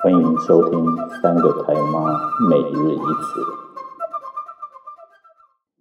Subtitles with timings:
[0.00, 0.78] 欢迎收听
[1.20, 2.16] 《三个台妈
[2.48, 3.40] 每日一词》。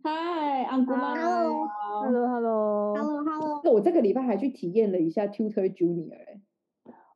[0.03, 1.13] 嗨，安姑妈。
[1.13, 3.61] Hello，Hello，Hello，Hello。
[3.71, 6.41] 我这个礼拜还去体验了一下 Tutor Junior，哎。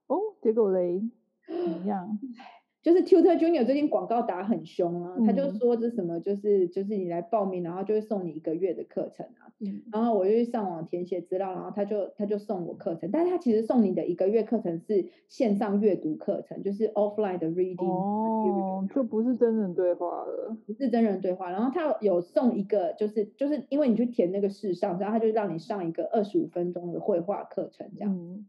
[0.07, 1.01] 哦，结果嘞，
[1.49, 2.19] 怎么样？
[2.81, 9.53] 就是 Tutor Junior 最近广告打很凶啊，嗯、他就说这什么就是就是你来报名，然后就会送你一个月的课程啊。
[9.59, 17.85] 嗯、然后我就去上网填写资料，然后他就他就送我课程，但是他其实送你的一个月课程是线上阅读课程，就是 offline 的 reading。
[17.85, 21.51] 哦，就不是真人对话了，不是真人对话。
[21.51, 28.11] 然后他有送一个，就是就是因为你去填那个试上，然后他就让你上一个二十五分钟的绘画课程这样。
[28.11, 28.47] 嗯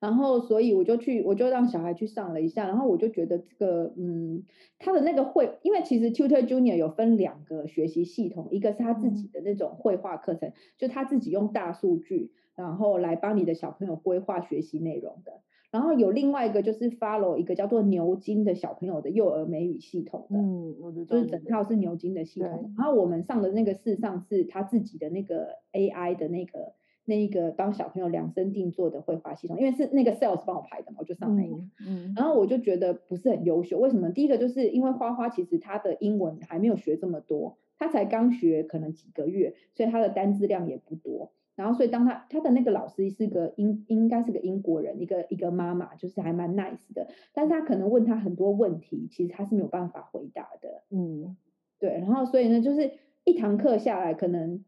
[0.00, 4.44] 然后，所以我就去，我就让小孩去上了一下，然后我就觉得这个，嗯，
[4.78, 15.40] 他的那个绘，因为其实 Tutor Junior 有分两个学习系统，一个是他自己的那种绘画课程，嗯、就他自己用大数据，然后来帮你的小朋友规划学习内容的，
[15.72, 26.74] 然后有另外一个就是 follow 一个叫做牛津的小朋友的幼儿美语系统的，嗯，我知道，就是整套是牛津的系统，然后我们上的那个事实上是他自己的那个 AI 的那个。
[27.08, 31.56] 那一个帮小朋友量身定做的绘画系统，因为是那个 sales 帮我排的嘛，我就上那个。
[31.56, 33.78] 嗯，嗯，然后我就觉得不是很优秀。
[33.78, 34.10] 为什么？
[34.10, 41.32] 第一个就是因为花花其实他的英文还没有学这么多，他才刚学可能几个月，所以他的单字量也不多。
[41.56, 47.08] 然后所以当他他的那个老师是个英，应该是个英国人，一个一个妈妈，就是还蛮 nice 的。
[47.32, 50.82] 但是他可能问他很多问题，其实他是没有办法回答的。
[50.90, 51.36] 嗯，
[51.78, 51.90] 对。
[52.00, 52.92] 然后所以呢，就是
[53.24, 54.62] 一堂课下来可能。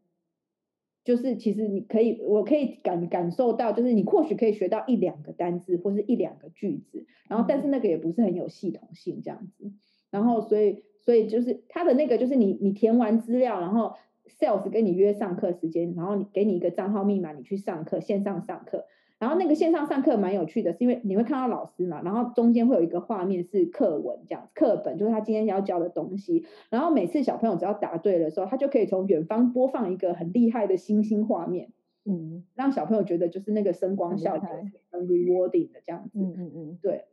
[1.03, 9.71] 就是其实你可以，我可以感感受到，就是你或许可以学到一两个单字或是一两个句子，然后但是那个也不是很有系统性这样子，
[10.11, 13.93] 然后所以所以就是他的那个就是你你填完资料，然后
[14.39, 18.85] sales 跟你约上课时间，然后你给你一个账号密码，你去上课，线上上课。
[19.21, 26.43] 然后那个线上上课蛮有趣的，是因为你会看到老师嘛，然后中间会有一个画面是课文这样，课本就是他今天要教的东西。
[26.71, 31.69] 然后每次小朋友只要答对的时候，他就可以从远方播放一个很厉害的星星画面，
[32.03, 34.49] 嗯，让小朋友觉得就是那个声光效果
[34.89, 37.05] 很 rewarding 的这样子，嗯嗯嗯，对。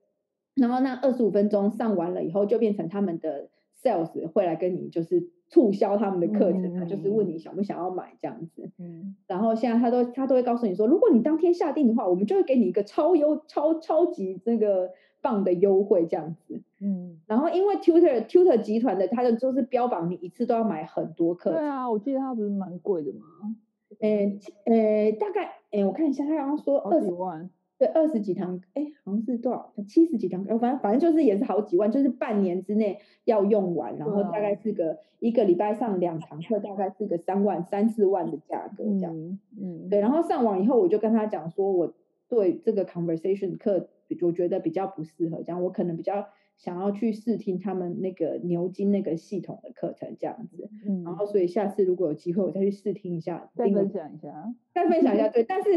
[0.55, 3.51] 然后那二十五分钟上完了以后，就变成他们的
[3.83, 5.29] sales 会来跟你就是。
[5.49, 8.71] 促销他们的课程，他就是问你想不想要买这样子。
[8.79, 16.61] 嗯，然后现在他都他都会告诉你说，如果你当天下定的话，我们就会给你一个超优超超级那个棒的优惠这样子。
[16.81, 21.59] 嗯，然后因为 Tutor Tutor 集团的，他的就是标榜你一次都要买很多课程。
[21.59, 23.57] 对啊，我记得他不是蛮贵的吗？
[24.01, 27.49] 诶诶，大概诶，我看一下，他刚刚说二十万。
[27.79, 29.73] 对，二十几堂，哎，好像是多少？
[29.87, 39.17] 七十几堂，反正反正就是也是好几万，就是半年之内要用完，然后大概是个、啊、一个礼拜上两堂课，大概是个三万三四万的价格这样。
[39.17, 40.01] 嗯，嗯对。
[40.01, 41.95] 然后上网以后，我就跟他讲说，我
[42.29, 43.89] 对这个 conversation 课，
[44.23, 50.69] 我觉得比较不适合，这样我可能比较想要去试听他们那个牛津那个系统的课程这样子。
[50.85, 51.05] 嗯。
[51.05, 55.29] 然后所以下次如果有机会，我再去试听一下，再分享一下，再分享一下。
[55.29, 55.69] 对，但是。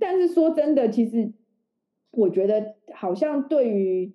[0.00, 1.32] 但是说真的，其实
[2.10, 4.14] 我觉得好像对于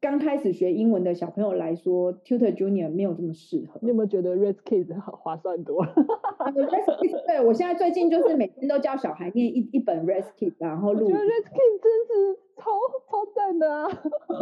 [0.00, 3.78] 刚开始学英文的小朋友来说，Tutor Junior 没有这么适合。
[3.82, 11.04] 你有没有觉得 Res Kids 好划算多了？Res Kids 对，我现在最近就是每天都教小孩念一一本 Res Kids，然后录。
[11.04, 12.64] 我觉得 Res Kids 真是超
[13.08, 13.88] 超赞的啊！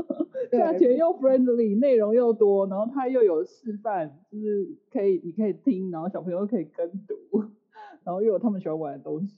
[0.51, 7.15] 价钱又 friendly，内容又多，然后它又有示范，就是可以你可以听，然后小朋友可以跟读。
[8.11, 9.37] 然后又有他们喜欢玩的东西，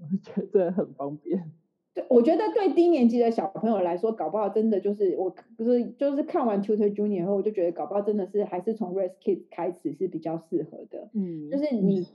[0.00, 1.50] 我觉得这很方便。
[1.92, 11.10] 对，我觉得对低年级的小朋友来说，搞不好真的就是我不是就是看完 Tutor Junior 后，我就觉得搞不好真的是还是从 Res Kids 开始是比较适合的。
[11.12, 12.06] 嗯，就是你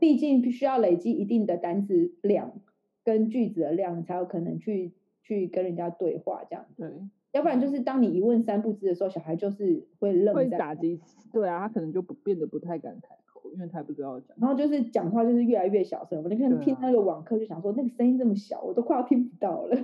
[0.00, 2.60] 毕竟必须要累积一定的单词量
[3.04, 4.90] 跟句子的量，才有可能去
[5.22, 6.66] 去跟人家对话这样。
[6.76, 6.90] 对，
[7.30, 11.00] 要不然就是当你一问三不知的时候，小孩就是会愣在，会打击。
[11.32, 13.00] 对啊，他可能就不变得不太敢
[13.50, 13.52] 谈。
[13.54, 16.22] 因为他也不知道讲，然后就是讲话就是越来越小声。
[16.22, 19.76] 我那天听那个网课就想说，那个声音这么小，我都快要听不到了。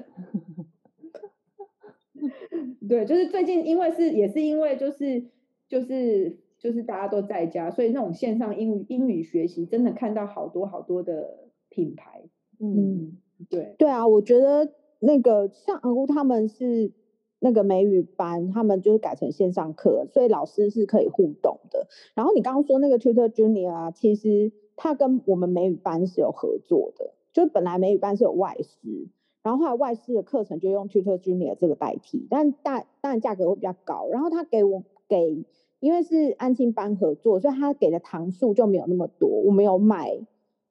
[2.89, 5.25] 对，就是最近因为是也是因为就是
[5.69, 12.23] 就是就是大家都在家，所以那种线上英语英语学习真的看到好多好多的品牌。
[12.59, 13.19] 嗯，
[13.51, 16.93] 对对啊，我觉得那个像阿姑他们是。
[17.41, 21.87] 那个美语班，他们就是改成线上课，所以老师是可以互动的。
[22.15, 29.09] 然后你刚刚说那个 Tutor Junior 啊，其实他跟我们美语班是有合作的，就是本来美语班是有外师，
[29.45, 34.09] 然后后来外师的课程就用 Tutor Junior 这个代替，但大当然价格会比较高。
[34.11, 35.45] 然后他给我给，
[35.79, 39.29] 因为是安亲班合作，所以他给的堂数就没有那么多。
[39.29, 40.19] 我们有买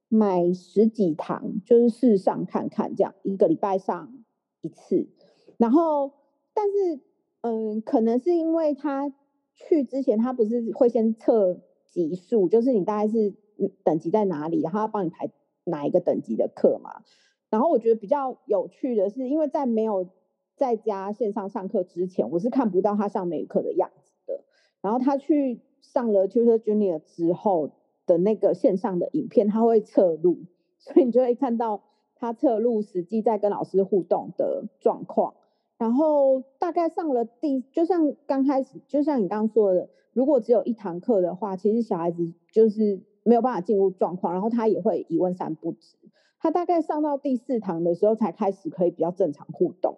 [0.09, 4.13] 买十几堂，就是试上看看这样，一个礼拜上
[4.61, 5.07] 一次，
[5.55, 6.11] 然后。
[6.57, 6.99] 但是
[7.41, 9.13] 嗯，可能是因为他
[9.53, 13.35] 去之前，他不是会先测级数，就是你大概是
[13.83, 15.29] 等级在哪里，然后要帮你排
[15.65, 17.03] 哪一个等级的课嘛。
[17.51, 20.09] 然后我觉得比较有趣的是，因为在没有
[20.55, 24.43] 在家线上上课之前，我是看不到他上美语课的样子的。
[24.81, 27.69] 然后他去上了 Tutor Junior 之后
[28.07, 30.39] 的那个线上的影片，他会侧录，
[30.79, 31.83] 所以你就会看到
[32.15, 35.35] 他侧录实际在跟老师互动的状况。
[35.77, 45.95] 然后大概上了第，就像刚开始，就像你刚刚说的，如果只有一堂课的话，其实小孩子就是没有办法进入状况，然后他也会一问三不知。
[46.39, 49.97] 他大概上到第四堂的时候，才开始可以比较正常互动。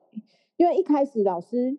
[0.58, 1.78] 因为一开始老师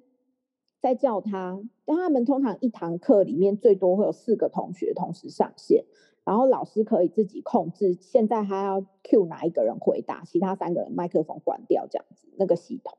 [0.80, 5.84] 在叫他，但他们通常一堂课里面最多会有四个同学同时上线，
[6.24, 12.96] 然后老师可以自己控制，现在他要 cue 哪一个人回答，其他三个人麦克风关掉这样子那个系统。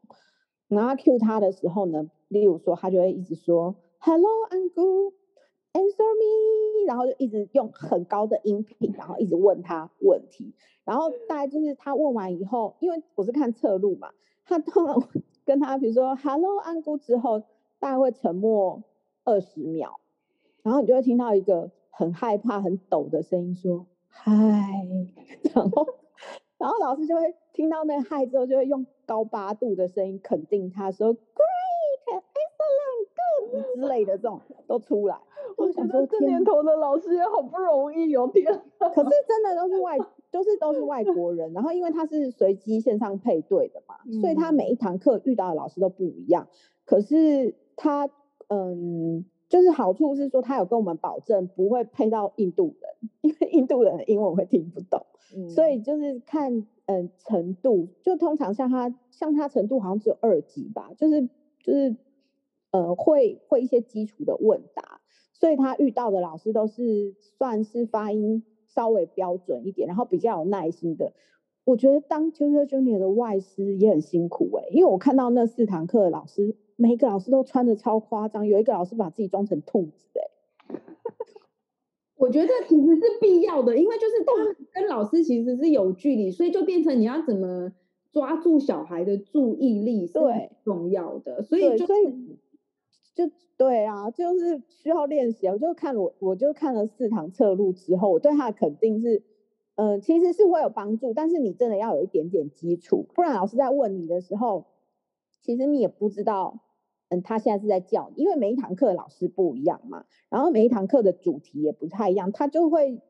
[0.73, 5.11] 然后 cue 他的时候呢，例如说他就会一直说 “Hello, Uncle,
[5.73, 10.53] answer me”，然后就一直用很高的音频，然后一直问他问题。
[10.85, 14.11] 然后大概就是他问完以后，因为我是看侧录嘛，
[14.45, 15.03] 他通常
[15.43, 17.41] 跟他比如说 “Hello, Uncle” 之后，
[17.81, 18.81] 大概会沉默
[19.25, 19.99] 二十秒，
[20.63, 23.87] 然后你就会听到一个很害怕、很抖的声音说
[24.23, 24.31] “Hi”，
[25.53, 25.85] 然后
[26.57, 28.85] 然后老师就会听到那个 “Hi” 之后，就会用。
[29.11, 31.19] 高八度的声音肯定他说 Great,
[32.39, 35.19] excellent, good 之类的这种都出来。
[35.57, 38.45] 我想说这年头的老师也好不容易哦，天！
[38.45, 39.97] 可是真的都是外，
[40.31, 41.51] 就是都是外国人。
[41.51, 46.47] 然后因为他是随机线上配对的嘛，嗯、所以他每一堂课遇到的老师都不一样。
[46.85, 48.09] 可是他
[48.47, 55.05] 嗯，就是好处是说他有跟我们保证不会配到印度人，因为印度人的英文我会听不懂，
[55.35, 56.67] 嗯、所以就是看。
[56.87, 61.21] 嗯，程度就通常像他，像他程度好像只有二级吧，就是
[61.61, 61.95] 就是，
[62.71, 64.99] 呃，会会一些基础的问答，
[65.31, 71.13] 所以他遇到的老师都是算是发音稍微标准一点，然后比较有耐心的。
[71.63, 80.30] 我觉得当 Tutor Junior 的外师也很辛苦哎、欸，因为我看到那四堂课的老师，每一个老师都穿的超夸张，有一个老师把自己装成兔子哎、欸。
[82.21, 87.71] 我觉得其实是必要的，因为就是他跟老师其实是有距离，所以就变成你要怎么
[88.11, 91.41] 抓住小孩的注意力是很重要的。
[91.41, 92.37] 所以就所以
[93.15, 95.47] 就对啊，就是需要练习。
[95.47, 99.23] 我就看我我就看了四堂侧录之后，我对他的肯定是，
[99.73, 104.67] 嗯、呃，其实是会有帮助，但是你真的要有一点点基础，不然老师在问你的时候，
[105.41, 106.59] 其实你也不知道。
[107.11, 113.01] 嗯，他现在是在教，因为每一堂课老师不一样嘛，然后每一堂课的主题也不太一样，他就会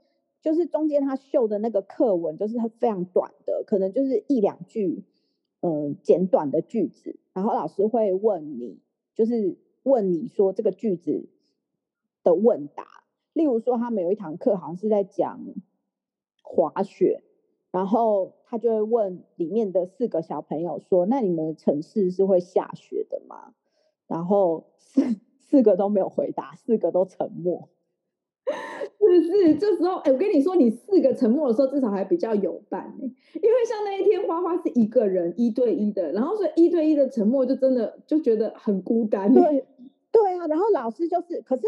[0.42, 5.04] 就是中间他秀的那个课文都是他非常短的，可能就是一两句，
[5.62, 8.80] 嗯，简短的句子，然后老师会问你，
[9.14, 11.30] 就是问你说这个句子
[12.24, 12.88] 的问答，
[13.34, 15.46] 例如说他们有一堂课好像是在讲
[16.42, 17.22] 滑雪，
[17.70, 23.54] 然后他就会问里面的四个小朋友说，那你们的城市是会下雪的吗？
[24.12, 25.02] 然后四
[25.40, 27.70] 四个都没有回答，四个都沉默，
[29.00, 29.56] 是不是？
[29.56, 39.34] 这时候，哎，我跟你说，你四个沉默的时候，至少还比较有伴，因为像那一天花花是一个人一对一的，然后所以一对一的沉默就真的就觉得很孤单。
[39.34, 39.66] 对，
[40.12, 40.46] 对啊。
[40.48, 41.64] 然后老师就是，可是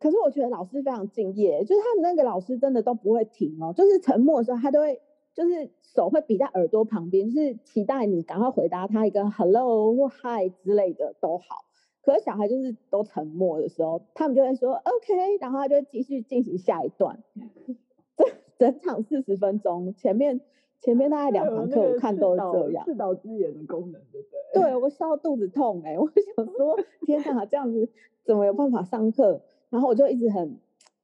[0.00, 5.00] 可是我觉得老师非常敬业，就是他们那个老师真的都不会停哦，就是沉默的时候，他都会
[5.32, 11.63] 就是手会比在耳朵旁边，就是期待你赶快回答他一个 hello 或 hi 之类的都好。
[12.04, 17.18] 可是小孩就是都沉默的时候，他们就会说 OK，然后他就会继续进行下一段。
[18.58, 20.42] 这整场四十分钟，前面
[20.80, 22.84] 前面大概两堂课我看都是这样。
[22.84, 24.62] 自导自演的功能，对不对？
[24.62, 25.98] 对，我笑到肚子痛哎、欸！
[25.98, 27.88] 我想说，天哪，这样子
[28.22, 29.40] 怎么有办法上课？
[29.70, 30.58] 然后我就一直很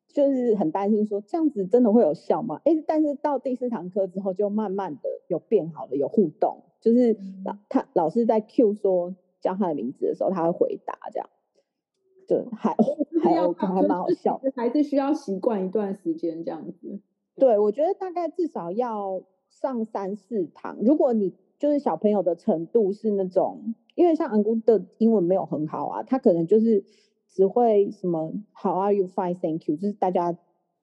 [0.08, 2.60] 就是很担心说，这样子真的会有效吗？
[2.64, 9.14] 哎，但是到第四堂课之后，就慢慢的有变好了，有互动，就是老他老师在 Q 说。
[9.40, 11.28] 叫他的名字的时候，他会回答，这样
[12.28, 12.76] 就还
[13.22, 17.00] 还要还蛮好笑，还是需要习惯一段时间这样子。
[17.36, 20.76] 对，我觉得大概至少要上三四堂。
[20.82, 26.84] 如果你就是小朋友的程度是那种，因为像安姑的英文没有很好啊，他可能就是
[27.28, 29.06] 只会什么 How are you?
[29.06, 30.36] Fine, thank you，就是大家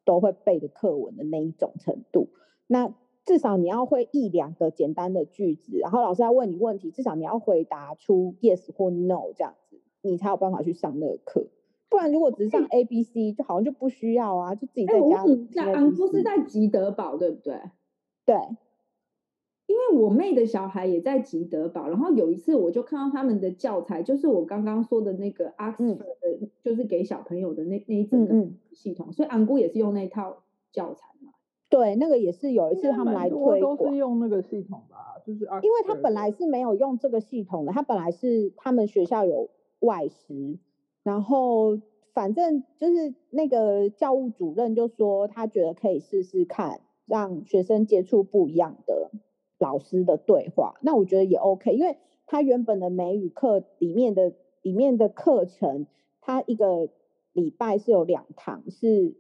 [0.03, 2.29] 都会背的课文的那一种程度。
[2.67, 2.93] 那
[3.27, 11.45] 至少你要会一两个简单的句子，然后老师要问你问题，至少你要回答出 yes 或 no 这样子，你才有办法去上那个课。
[11.89, 15.23] 不然如果只是上 A B C，就好像就不需要啊，就自己在家。
[15.55, 17.59] 那安姑是在吉德堡对不对？
[18.25, 18.35] 对。
[19.67, 26.05] 因为我妹的小孩也在吉德堡，然后有一次我就看到他们的教材，就是我刚刚说的那个 Oxford 的，
[26.41, 31.16] 嗯、就是给小朋友的那那一整个系统，嗯嗯，所以安姑也是用那套教材嘛。
[31.69, 40.59] 对，那个也是有一次他们来推广，都是用那个系统吧，就是因为他本来是没有用这个系统的，他本来是他们学校有外师，
[41.03, 41.77] 然后
[42.13, 49.11] 反正就是那个教务主任就说他觉得可以试试看，让学生接触不一样的
[49.59, 51.97] 老师的对话，那我觉得也 OK，因为
[52.27, 54.31] 他原本的美语课里面的
[54.61, 55.85] 里面的课程，
[56.21, 56.87] 他一个
[57.33, 59.15] 礼拜是有两堂是。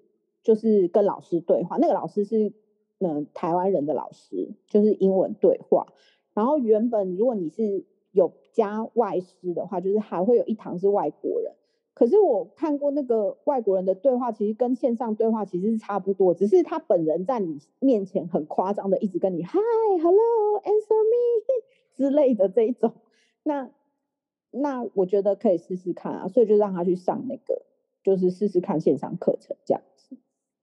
[0.47, 2.53] 就是跟老师对话，那个老师是
[2.99, 5.87] 嗯、台湾人的老师，就是英文对话。
[6.33, 11.51] 然后原本如果你是有加外师的话，就是还会有一堂是外国人。
[11.93, 19.51] 可是我看过那个外国人的对话，其实跟线上对话其实是差不多，只是他本人在你面前很夸张的一直跟你 Hi
[20.01, 21.61] Hello Answer me
[21.93, 22.93] 之类的这一种。
[23.43, 23.69] 那
[24.49, 27.63] 那我觉得可以试试看啊，所以就让他去上那个，
[28.01, 29.83] 就是试试看线上课程这样。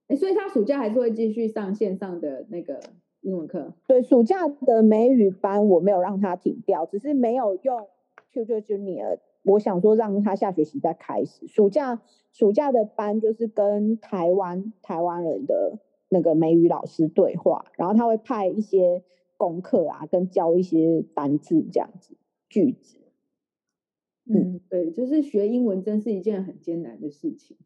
[0.08, 2.80] 哎，所以他暑假还是会继续上线上的那个
[3.22, 3.72] 英文课。
[3.86, 7.86] 对，暑假的美语班我没有让他停掉，只是没有用
[8.32, 9.18] Tutor Junior。
[9.44, 11.46] 我想说让他下学期再开始。
[11.46, 12.00] 暑假
[12.32, 19.02] 暑假的班就是跟台湾台湾人的那个美语老师对话，然后他会派一些
[19.36, 22.16] 功课啊，跟教一些单字这样子
[22.48, 22.98] 句子。
[24.26, 27.58] 嗯，对，就是学英文真是一件很艰难的事情。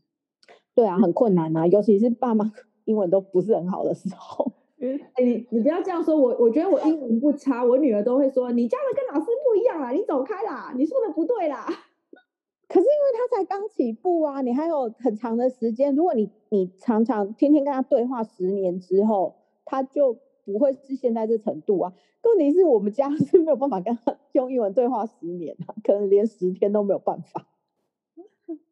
[0.78, 2.52] 对啊，很困难啊，尤其是爸妈
[2.87, 4.52] 英文都不是很好的时候。
[4.78, 11.66] 哎，你你不要这样说，我我觉得我英文不差，我女儿都会说你教的跟老师不一样啦，你走开啦，你说的不对啦。
[12.68, 21.92] 可是因为他才刚起步啊，你还有很长的时间，如果你你常常天天跟他对话，十年之后他就不会是现在这程度啊。
[22.23, 27.49] 问题是我们家是没有办法跟他用英文对话十年啊，可能连十天都没有办法。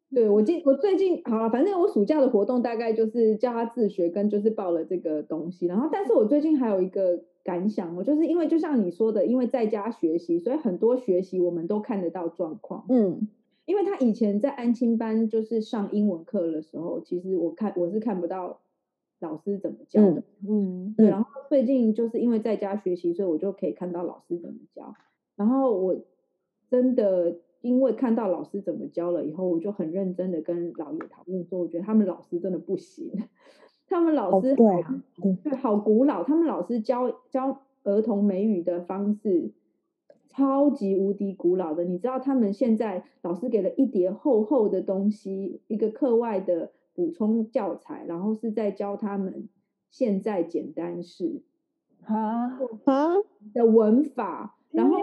[0.09, 5.65] 对，我今我最近好了，反正我暑假的活动大概就是叫他自学，跟就是报了这个东西。
[5.67, 12.85] 然后，但是我最近还有一个感想，我就是因为就像你说的，因为在家学习，所以很多学习我们都看得到状况。
[12.87, 13.27] 嗯，
[13.65, 18.61] 因为他以前在安亲班就是上英文课的时候，其实我看我是看不到
[19.19, 20.23] 老师怎么教的。
[20.47, 21.09] 嗯，对。
[21.09, 24.95] 然后最近就是因为在家学习，所以我就可以看到老师怎么教。
[25.35, 25.97] 然后我
[26.69, 27.39] 真的。
[27.67, 33.11] 因为看到老师怎么教了以后，我就很认真的跟老爷讨论说，我觉得他们老师真的不行，
[33.89, 39.51] 他们老师好、哦、对，对好古老，他们老师教教儿童美语的方式
[40.29, 41.83] 超级无敌古老的。
[41.83, 49.49] 你知道他们现在老师给了一叠厚厚的东西，一个课外的补充教材，然后是在教他们
[49.89, 51.41] 现在简单式
[52.05, 53.15] 啊啊
[53.53, 54.97] 的文法，然后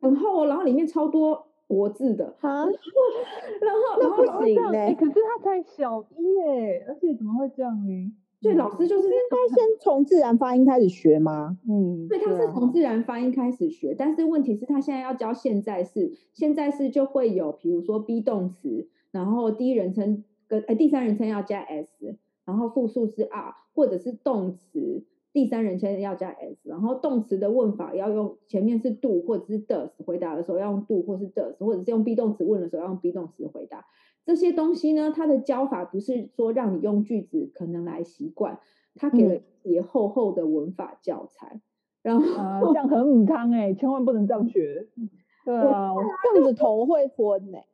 [0.00, 1.45] 很厚，然后里面超多。
[1.66, 2.64] 国字的啊，
[3.60, 8.12] 然后然后不行嘞，可是他才小一哎，而且怎么会这样呢？
[8.40, 11.58] 所以老师就是应该先从自然发音开始学吗？
[11.68, 25.02] 嗯，对，他是从自然发音开始学，但是问题是，他现在要教现在式，现在式就会有，比如说 be 动词，然后第一人称跟呃第三人称要加 s，然后复数是 r，或者是动词。
[25.36, 33.84] 第三人称要加 s，然后动词的问法要用前面是 do 或者是 does，回答的时候要用 do 或是 does，或者是用 be 动词问的时候要用 be 动词回答。
[34.24, 38.60] 这些东西呢，它的教法不是说让你用句子可能来习惯，
[38.94, 41.60] 它给了也厚厚的文法教材，嗯、
[42.00, 44.88] 然后、啊、这样很母汤哎，千万不能这样学。
[45.44, 45.92] 对啊，
[46.32, 47.66] 这样子头会昏哎。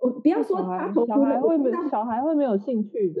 [0.00, 3.20] 我不要说他头小孩会没小孩会没有兴趣的。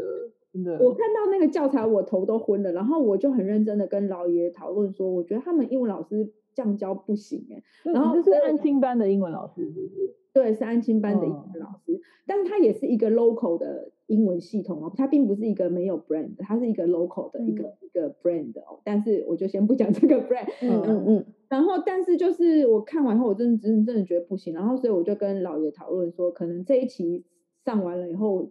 [0.54, 2.72] 我看到那个教材，我头都昏了。
[2.72, 7.62] 然后我就很认真的跟老爷讨论说，我觉得他们英文老师这样教不行哎。
[7.90, 10.14] 然后这是安亲班的英文老师，是不是？
[10.34, 18.80] 对，是安亲班的英文老师，但是他也是一个 local 的英文系统哦，他并不是一个没有 brand，他是一个 local 的一个、嗯、一个 brand 哦。
[18.84, 20.48] 但是我就先不讲这个 brand。
[20.60, 21.26] 嗯嗯嗯。
[21.48, 24.52] 然后，但是就是我看完后，我真的真的真的觉得不行。
[24.52, 27.24] 然后，所以我就跟老爷讨论说，可能这一期
[27.64, 28.50] 上完了以后。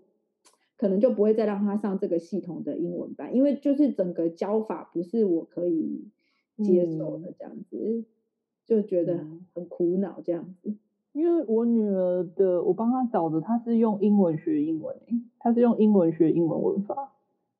[0.81, 6.07] 可能就不会再让他上这个系统的英文班，因为就是整个教法不是我可以
[6.57, 8.05] 接受的，这样子、嗯、
[8.65, 10.73] 就觉得很苦恼这样子。
[11.13, 14.95] 因为我女儿的，我帮她找的，她是用英文学英文，
[15.37, 17.11] 她是用英文学英文文法，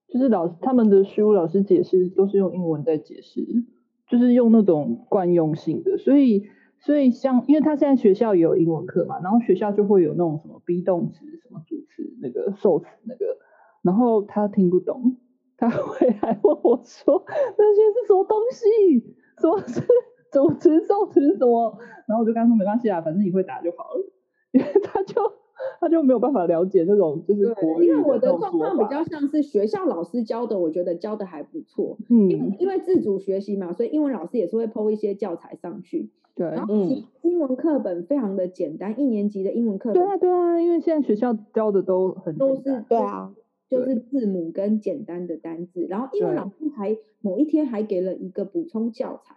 [0.07, 3.45] 就是老师他们的书老师解释都是用英文在解释，
[4.07, 6.47] 就是用那种惯用性的，所以。
[6.81, 13.37] 所以像，因为他现在学校也有英文课嘛，然后学校就会有那种什么 be 动词、什么主词、那个受词那个，
[13.83, 15.17] 然后他听不懂，
[15.57, 19.79] 他会 还问我说那些是什么东西，说是
[20.31, 24.11] 主词、受词什么，然后我就跟他说没关系啊，反正你会打就好了，
[24.51, 25.21] 因为他就
[25.79, 29.01] 他就没有办法了解那种就是国语，因为我的状况比较。
[29.11, 36.73] 像是学校老师教的，我觉得教的还不错，嗯，因为因为自主学习嘛，所以英文老师也是会 po 一些教材上去，对，然后
[37.23, 43.33] 英文课本非常的简单，一年级的英文课本，对啊对啊，因为现在学校教的都很都是对啊。
[43.69, 49.35] 就是字母跟简单的单字，然后英文老师还某一天还给了一个补充教材，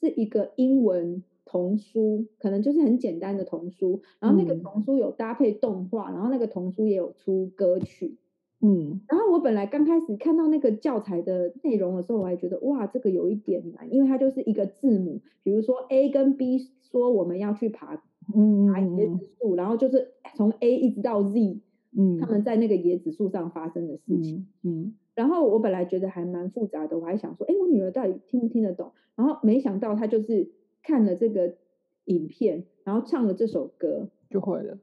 [0.00, 8.18] 是一个英文童书，可能就是很简单的童书，然后那个童书有搭配动画，然后那个童书也有出歌曲，
[8.60, 18.02] 嗯，然后我本来刚开始看到那个教材的内容的时候，我还觉得哇，这个有一点难，因为它就是一个字母，比如说 A 跟 B 说我们要去爬，
[18.34, 21.60] 嗯，爬椰子树，然后就是从 A 一直到 Z。
[21.98, 28.92] 嗯，他们在那个椰子树上发生的事情，嗯，嗯，然后我本来觉得还蛮复杂的，我还想说，哎，我女儿到底听不听得懂？
[29.14, 30.50] 然后没想到她就是
[30.86, 31.56] 看了这个
[32.04, 34.78] 影片，然后唱了这首歌，就会了。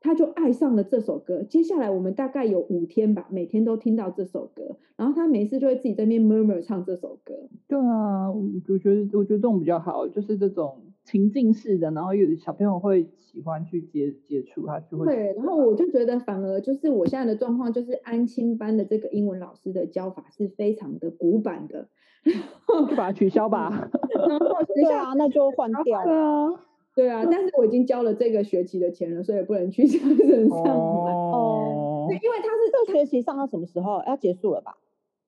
[0.00, 1.42] 他就爱上了这首歌。
[1.42, 4.78] 接下来我们大概有五天吧，每天都听到这首歌。
[4.96, 7.34] 然后他每次就会自己在那边 murmur 唱这首歌。
[7.68, 15.04] 对啊，我我觉得我觉得这种比较好，就是这种情境式的，然后有小朋友会喜欢去接接触，他就会。
[15.04, 21.88] 对，然后我就觉得反而就是我现在的状况，就是安亲班的这个英文老师的教法是非常的古板的，
[22.24, 23.88] 就把它取消吧。
[24.28, 26.60] 然后学校对啊，那就换掉了。
[26.94, 32.06] 对啊，但是我已经交了这个学期的钱了，所以不能去上人上哦。
[32.08, 34.76] 对，因为他是这学期上到什么时候要结束了吧？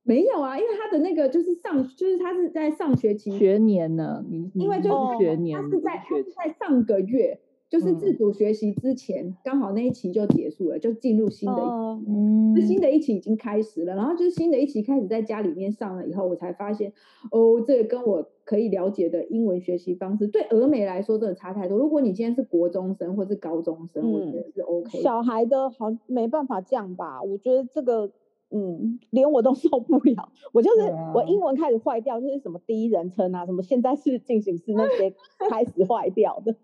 [0.02, 4.22] 没有啊，因为他的那个就是上，就是他是在上学期学年呢。
[4.28, 7.40] 你因为就是学年，他是在他是在上个月。
[7.71, 12.04] 就是自主学习之前，嗯、刚好那一期就结束了，就进入新的一期。
[12.06, 13.97] 嗯，新的一期已经开始了。
[13.97, 16.92] 然后就是新的一期开始在家里面上了以后，我才发现，
[17.33, 21.76] 哦，这个跟我可以了解的英文学习方式，对俄美来说真的差太多。
[21.76, 25.00] 如果你今天是国中生或是高中生，嗯、我觉得是 OK。
[25.00, 27.22] 小孩的好没办法这样吧？
[27.22, 28.12] 我觉得这个，
[28.50, 30.29] 嗯，连我都 受不了。
[30.53, 35.12] 我就是、啊、我英文开始坏掉，就是什么第一人称啊，什么现在是进行式那些
[35.50, 36.55] 开始坏掉的。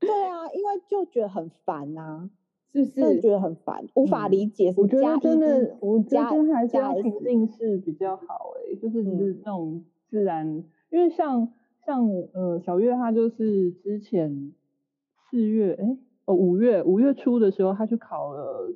[0.00, 2.30] 对啊，因为就觉得很烦呐、啊，
[2.72, 3.20] 是不是？
[3.20, 4.72] 觉得很烦，无法理解。
[4.76, 11.52] 我觉得真的，我觉得还是要情境式比较好诶、欸，就是是那种自然，嗯、因为像
[11.86, 14.52] 像呃小月她就是之前
[15.30, 18.74] 四月诶哦五月五月初的时候，她去考了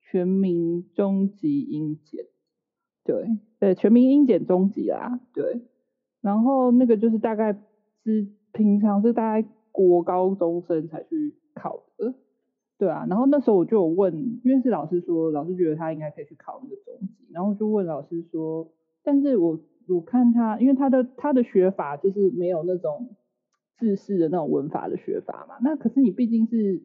[0.00, 2.26] 全民中级英检，
[3.04, 3.26] 对
[3.58, 5.62] 对，全民英检中级啦，对，
[6.20, 7.52] 然后那个就是大概
[8.04, 9.48] 是平常是大概。
[9.72, 12.14] 国高中生才去考的，
[12.78, 18.68] 对啊，然后那时候我就有问，因为是老师说，老师觉得他应该可以去考那个中级，然后就问老师说，
[19.02, 23.16] 但是我我看他，因为他的他的学法就是没有那种
[23.78, 26.82] 制式的那种文法的学法嘛，那可是你毕竟是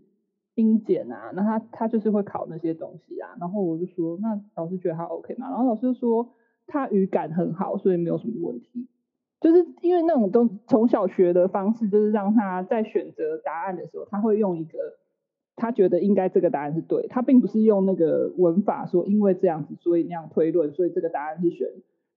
[0.56, 5.50] 英检啊，那他他就是会考那些东西啊，然后我就说，那老师觉得他 OK 吗？
[5.50, 6.30] 然后老师就说
[6.68, 8.88] 他语感很好，所以没有什么问题。
[9.44, 14.78] 就是因为那种都从小学的方式，就是让他在选择答案的时候，他会用一个
[15.58, 21.68] 他觉得应该这个答案是对，他并不是用那个文法说因为这样子所以那样推论，所以这个答案是选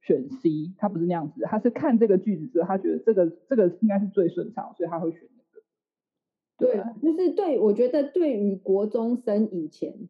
[0.02, 6.72] 选 C，他不是那样子，他是看这个句子之后，他觉得这个这个应该是最顺畅，所以他会选那个。
[6.72, 10.08] 对，就是对，我觉得对于国中生以前，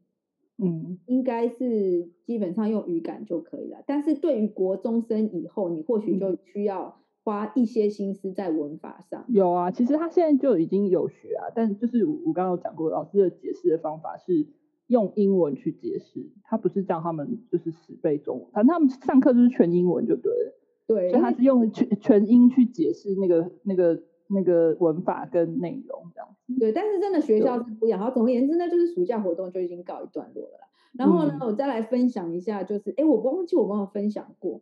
[0.63, 7.01] 嗯，应该是基本上用语感就可以了，但是对于国中生以后，你或许就需要。
[7.27, 9.25] 花一些心思在文法上。
[9.27, 14.47] 有啊，其实他现在就已经有学啊，但就是我我刚刚有讲过，老师的解释的方法是
[14.87, 20.55] 用英文去解释，他不是叫他们就是死背中文，反正他们上课就是全英文就对了。
[20.87, 26.57] 对，所以他是用全全英去解释那个那个那个文法跟内容这样子。
[26.61, 27.99] 对，但是真的学校是不一样。
[27.99, 30.61] 好，总而言之呢，就是暑假活动就已经告一段落了。
[30.97, 34.61] 然后呢，嗯、我再来分享一下，就是哎，我忘记我刚刚分享过。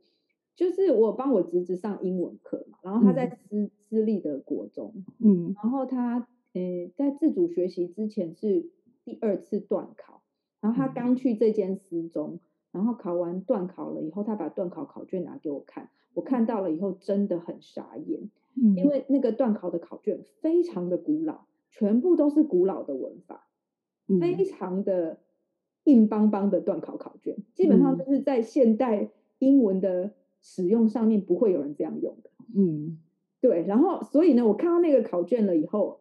[0.57, 8.71] 就是我帮我侄子上英文课嘛，然后他在私、嗯、私立的国中，嗯，然后他呃在自主学习之前是
[9.05, 10.23] 第二次段考，
[10.61, 12.38] 然后他刚去这间私中，
[12.71, 23.49] 然后考完段考了以后，他把段考考卷拿给我看，我看到了以后真的很傻眼，嗯，因为那个段考的考卷非常的古老，全部都是古老的文法，
[24.07, 25.19] 嗯、非常的
[25.83, 30.12] 硬邦邦的段考考卷，基本上就是在现代英文的。
[30.46, 32.98] 使用上面不会有人这样用的，嗯，
[33.40, 33.64] 对。
[33.66, 36.00] 然后，所以呢，我看到那个考卷了以后，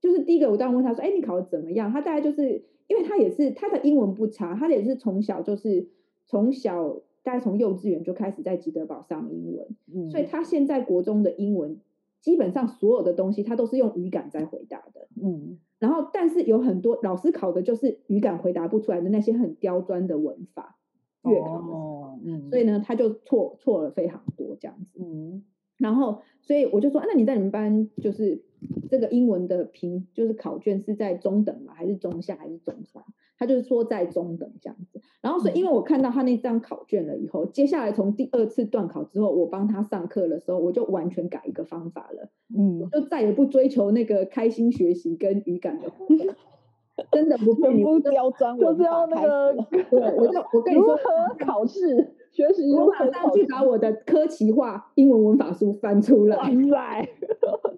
[0.00, 5.86] 就是第一个，我当然问他说：“哎，你考的怎么样？”他大概就是，因为他也是他的英文不差，他也是从小就是
[6.24, 11.78] 从小大概从幼稚园就开始在吉德堡上英文，嗯，所以他现在国中的英文
[12.22, 20.78] 基本上所有的东西他都是用语感在回答的，嗯，然后但是有很多老师考的就是语感回答不出来的那些很刁钻的文法，
[21.24, 25.44] 月考的时候，哦，嗯，所以呢他就错错了非常多这样子，嗯，
[25.78, 28.42] 然后所以我就说，啊，那你在你们班就是
[28.88, 31.72] 这个英文的评就是考卷是在中等吗？
[31.74, 33.02] 还是中下还是中上？
[33.38, 45.90] 他就是说在中等这样子，然后所以因为我看到他那张考卷了以后，接下来从第二次段考之后，我帮他上课的时候，我就完全改一个方法了，嗯，我就再也不追求那个开心学习跟语感的，
[47.10, 49.52] 真的不骗你，不刁钻，就是要那个，
[49.90, 50.96] 对，我就我跟你说，
[51.38, 57.08] 考试学习，我马上去把我的科奇化英文文法书翻出来，哇塞，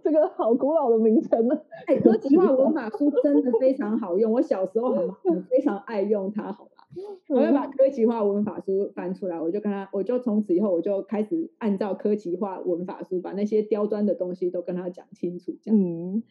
[0.03, 6.71] 这个好古老的名称呢，哎，科奇化文法书真的非常好用，我小时候很很非常爱用它，好吧？
[7.29, 15.81] 我要把科奇化文法书翻出来，我就跟他，我就从此以后我就开始按照科奇化文法书，把那些刁钻的东西都跟他讲清楚，这样。
[15.81, 16.23] 嗯，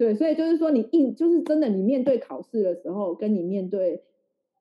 [0.00, 4.02] 对，所以就是说，你应就是真的，你面对考试的时候，跟你面对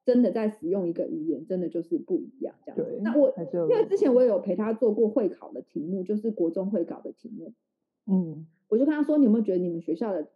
[0.03, 2.75] 真的在使用一个语言，真的就是不一样，这样。
[2.75, 2.99] 对。
[2.99, 3.33] 那我
[3.69, 7.53] 因为之前我有陪他做过会考的题目，就是国中会考的题目。
[8.05, 10.27] 嗯，我就跟他说，你有没有觉得你们学校的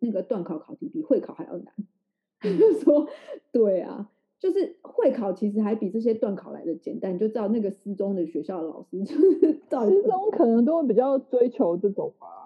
[0.00, 1.72] 那个段考考题比会考还要难？
[2.40, 3.06] 他就说，
[3.52, 4.10] 对啊。
[4.38, 12.45] 就是会考其实还比这些段考来的简单，你就知道那个私中的学校的老师就是 私中可能都会比较追求这种吧，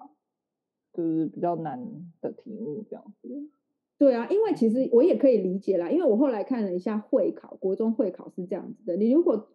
[0.93, 1.79] 就是比较难
[2.21, 3.49] 的题目这样子。
[3.97, 9.47] 对啊，因为其实我也可以理解啦，因为我后来看了一下会考，国中会考是这样子的，你如果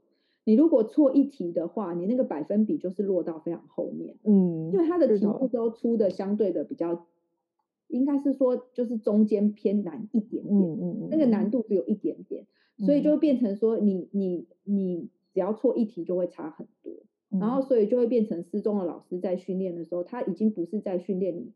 [0.44, 7.07] 你如果错一题的话，你那个百分比就是落到非常后面，嗯，因为它的题目都出的相对的比较。
[7.88, 12.44] 应该是说，就是中间偏难一点点，嗯嗯，那个难度只有一点点，
[12.79, 16.66] 所以就变成说你，你你你只要错一题就会差很
[17.40, 21.53] 然后所以就会变成失踪的老师在训练的时候，他已经不是在训练你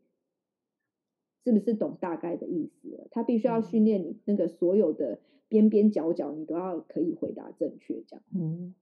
[1.43, 8.75] 是不是懂大概的意思了，他必须要训练你那个所有的边边角角，你都要可以回答正确这样，嗯，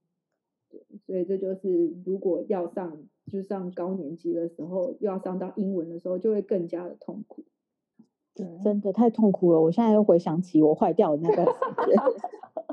[0.70, 2.98] 对，所以这就是如果要上。
[3.32, 7.44] 就上高年级的时候，又要上到英文的时候，就会更加的痛苦。
[8.34, 9.62] 对，真的太痛苦了。
[9.62, 11.46] 我现在又回想起我坏掉的那个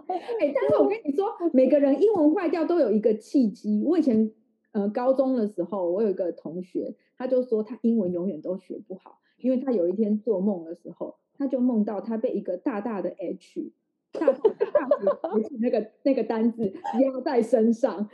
[0.41, 3.83] 哎，但是我跟你说，每个人英文坏掉都有一个契机。
[3.85, 4.31] 我以前
[4.73, 13.73] 呃高中的时候，我有一个同学，他就说他英文永远都学不好，因为他有一天做梦的时候，他就梦到他被一个大大的 H
[14.13, 18.09] 大大大那个那个单字压在身上。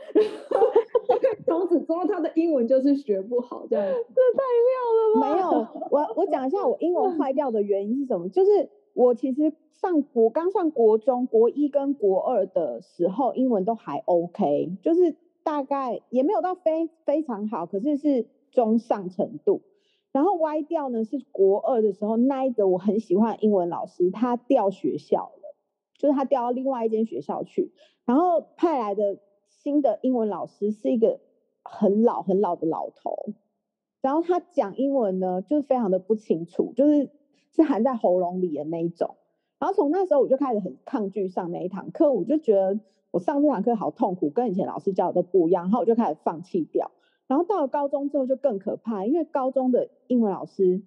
[1.45, 5.35] 从此之后，他的英文就是学不好，这样这太妙了吧？
[5.35, 8.27] 没有，我我讲一下我英文坏掉的原因是什么？
[8.29, 19.61] 就是我其实上国刚上国中国一跟国二的时候，英文都还 OK，就是大概也没有到非非常好，可是是中上程度。
[20.11, 25.55] 然后歪掉呢，是国二的时候，那一个我很喜欢的英文老师他调学校了，
[25.97, 27.71] 就是他调到另外一间学校去，
[28.05, 29.17] 然后派来的
[29.49, 31.19] 新的英文老师是一个。
[31.65, 33.15] 很老很老的老头，
[34.01, 37.09] 然后他讲英文呢，就是非常的不清楚，就是
[37.55, 39.15] 是含在喉咙里的那一种。
[39.59, 42.79] 然后从那时候我就开始很抗拒上那一堂课，我就觉得
[43.11, 45.63] 我上这堂课好痛苦，跟以前老师教的都不一样。
[45.65, 46.91] 然后我就开始放弃掉。
[47.27, 50.83] 然后到了高中之后就更可怕，因为高中的英文老师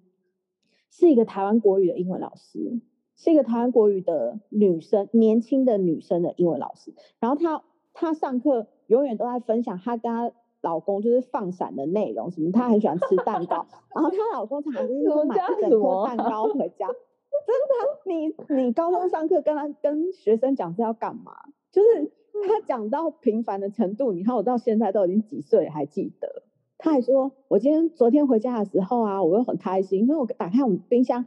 [0.91, 2.79] 是一个台湾国语的英文老师，
[3.15, 6.93] 是一个台湾国语的女生，年轻的女生的英文老师。
[7.19, 10.31] 然后她她上课永远都在分享她跟她。
[10.61, 13.65] 老公就是放闪的内容，什么她很喜欢吃蛋糕，
[13.95, 16.87] 然后她老公常常就是说买一整颗蛋糕回家。
[17.45, 21.33] 真的，你你高中上课跟他跟学生讲是要干嘛？
[21.71, 22.11] 就是
[22.47, 26.43] 他讲到平凡的程度，你看我到现在都已经几岁还记得。
[26.77, 31.25] 他还说，我今天昨天回家的时候啊，我又很开心，因为我打开我们冰箱。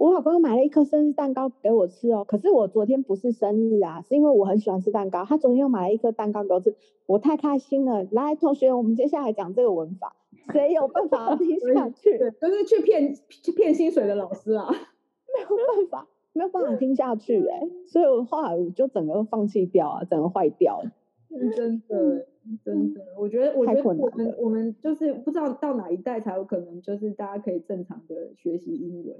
[0.00, 5.26] 我老公又买了一颗生日蛋糕给我吃哦，可是我昨天不是生日啊，是因为我很喜欢吃蛋糕。
[5.26, 8.02] 他昨天又买了一颗蛋糕给我吃，我太开心了。
[8.10, 10.16] 来，同学，我们接下来讲这个文法，
[10.54, 12.16] 谁有办法 听下去？
[12.16, 14.70] 对，就是去骗去骗薪水的老师啊，
[15.36, 20.90] 没有办法，没有办法听下去哎、欸，所以我后来我就整个放弃掉啊，整个坏掉了。
[21.28, 22.26] 真的，
[22.64, 29.14] 真的，我觉得，我觉得我们我们就是不知道到哪一代才有可能，就是大家可以正常的学习英文。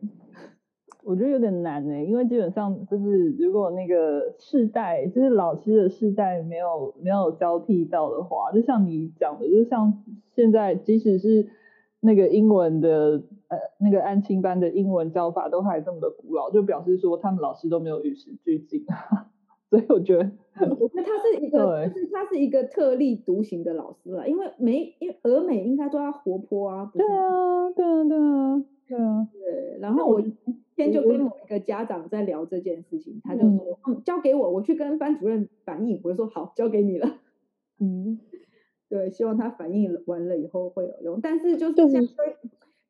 [1.04, 10.02] 我觉得有点难呢、欸，因为基本上就是如果那个世代，就是老师的世代没有没有交替到的话，就像你讲的，就像
[10.34, 11.48] 现在即使是
[12.00, 18.84] 那个英文的呃那个安亲班的英文教法都还这么的古老，就表示说他们老师都没有与时俱进。
[19.70, 20.28] 所以我觉得，
[20.80, 26.90] 我觉得他是一个，就是他是一个特立独行的老师了，因为美，因为俄美应该都要活泼啊。
[26.92, 29.28] 对啊，对啊，对啊，对啊。
[29.32, 30.36] 对，然后我今
[30.80, 36.00] 天就跟某一个家长在聊这件事情，他就说，嗯，交给我，我去跟班主任反映。
[36.02, 37.18] 我就说好，交给你了。
[37.78, 38.18] 嗯，
[38.88, 42.08] 对，希望他反映完了以后会有用，但是就是。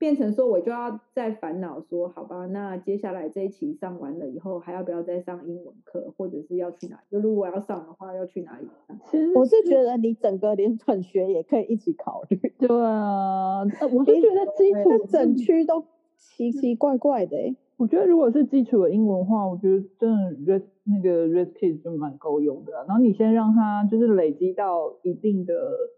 [0.00, 7.02] 变成说，我就要在烦恼说，好吧，那接下来这一期上完了以后，还要不要再上英文课，或者是要去哪里？
[7.10, 8.66] 就如果要上的话，要去哪里？
[9.10, 12.40] 其实我是觉得你整个连转学也可以一起考虑。
[12.58, 15.84] 对啊，我是觉得基础整区都
[16.16, 17.36] 奇奇怪怪的。
[17.80, 22.72] 我觉得如果是基础的英文话，我觉得真的 Red 那个 Red Kids 就蛮够用的。
[22.86, 25.54] 然后你先让他就是累积到一定的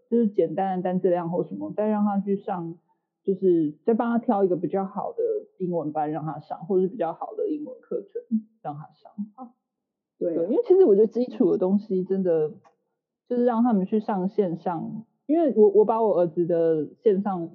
[0.09, 2.75] 就是简单的单字量或什么，再让他去上。
[3.25, 5.23] 就是再帮他挑一个比较好的
[5.57, 8.21] 英文班让他上，或者是比较好的英文课程
[8.61, 9.49] 让他上。
[10.19, 12.51] 对，对，因为其实我觉得基础的东西真的
[13.29, 17.49] 就是让他们去上线上，因为我我把我儿子的线上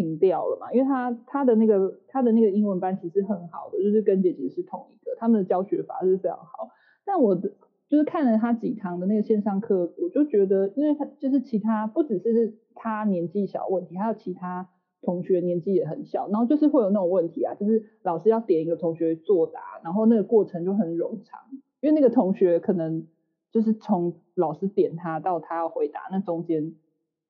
[0.00, 6.70] 停掉了嘛，因为他他的那个他的那个英文班其实很好的，就是跟姐姐是同一个，他们的教学法是非常好。
[7.04, 7.52] 但我的
[7.88, 14.68] 就是看了他几堂的那个线上课，我就觉得，因为他就是其他不只是他年纪小问题，还有其他。
[15.02, 21.40] 同学年纪也很小，然后就是会有那种问题啊，就是老师要点一个同学作答，然后那个过程就很冗长，
[21.80, 23.06] 因为那个同学可能
[23.50, 26.74] 就是从老师点他到他要回答，那中间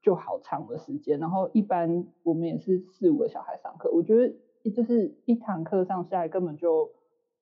[0.03, 1.19] 就好长的时间。
[1.19, 4.35] 然后一般我们也是四五个小孩上课，我觉得
[4.71, 6.91] 就是一堂课上下来根本就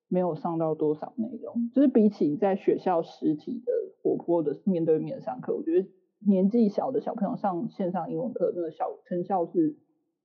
[0.09, 5.88] 没有上到多少内容，就是比起在学校实体的活泼的面对面上课，我觉得
[6.27, 9.77] 年纪小的小朋友上线上英文课那个小成效是。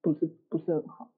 [0.04, 1.12] 不是不是很好，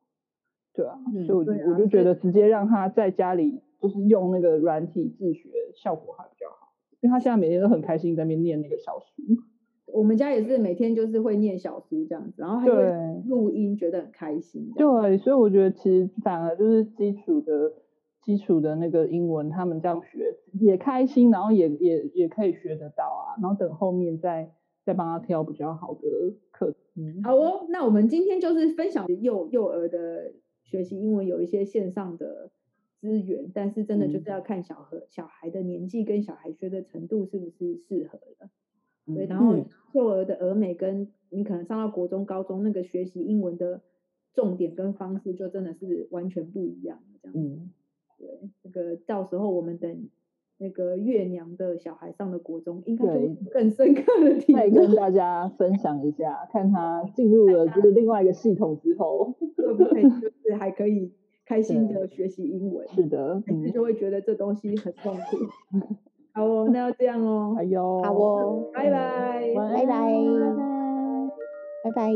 [0.72, 9.24] 对啊，嗯、所以我就、啊、我就觉得直接让他在家里就是用那个软体自学效果还比较好，因为他现在每天都很开心在那边念那个小书。
[9.86, 14.72] 我们家也是每天就是会念小书这样子，然后还会录音，觉得很开心。
[14.76, 17.74] 对，所以我觉得其实反而就是基础的
[18.22, 24.52] 基础的那个英文，他们这样学也开心，然后也也也可以学得到啊，然后等后面再
[24.84, 26.02] 再帮他挑比较好的
[26.52, 26.74] 课。
[26.96, 32.50] 嗯、好哦，那我们今天就是分享幼幼儿的学习英文有一些线上的
[33.00, 38.50] 资源，但是真的就是要看小和小孩的年纪跟小孩学的程度是不是适合的。
[39.14, 39.56] 对，然后
[39.94, 43.82] 幼儿的俄美跟你可能上到国中、高中那个学习英文的
[44.34, 47.40] 重点跟方式就真的是完全不一样这样子。
[47.40, 47.72] 嗯，
[48.18, 50.10] 对，这个到时候我们等。
[50.58, 54.62] 那个月娘的小孩上了国中，应该会更深刻的体会。
[54.62, 61.12] 再跟大家分享一下，看他进入了 就是另外一个系统之后，会不会就 是还可以
[61.46, 62.88] 开心的学习英文？
[62.88, 65.38] 是的，还是就会觉得这东西很痛苦。
[66.36, 67.56] 好哦，那要这样哦。
[67.60, 70.12] 哎呦，好哦，拜拜，拜拜，
[71.84, 72.12] 拜拜。